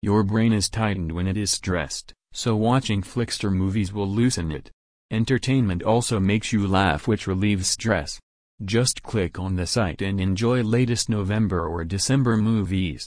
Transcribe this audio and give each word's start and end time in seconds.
Your 0.00 0.22
brain 0.22 0.52
is 0.52 0.70
tightened 0.70 1.12
when 1.12 1.26
it 1.26 1.36
is 1.36 1.50
stressed, 1.50 2.14
so 2.32 2.54
watching 2.56 3.02
flixtor 3.02 3.52
movies 3.52 3.92
will 3.92 4.08
loosen 4.08 4.52
it. 4.52 4.70
Entertainment 5.10 5.82
also 5.82 6.20
makes 6.20 6.52
you 6.52 6.66
laugh 6.66 7.08
which 7.08 7.26
relieves 7.26 7.68
stress. 7.68 8.18
Just 8.64 9.02
click 9.02 9.38
on 9.38 9.56
the 9.56 9.66
site 9.66 10.02
and 10.02 10.20
enjoy 10.20 10.62
latest 10.62 11.08
November 11.08 11.66
or 11.66 11.84
December 11.84 12.36
movies. 12.36 13.06